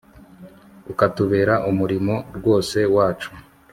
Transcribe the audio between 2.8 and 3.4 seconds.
wacu